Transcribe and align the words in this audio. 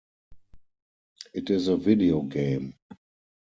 It 1.31 1.51
is 1.51 1.67
a 1.67 1.77
video 1.77 2.23
game. 2.23 2.73